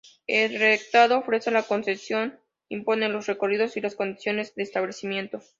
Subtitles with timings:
[0.25, 5.43] El Estado ofrece la concesión, impone los recorridos y las condiciones de establecimiento.